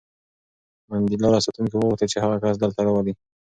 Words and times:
منډېلا 0.89 1.27
له 1.33 1.39
ساتونکي 1.45 1.75
وغوښتل 1.75 2.07
چې 2.13 2.17
هغه 2.23 2.35
کس 2.43 2.55
دلته 2.63 2.79
راولي. 2.85 3.13